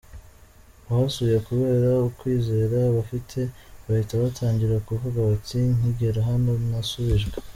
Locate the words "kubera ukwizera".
1.47-2.77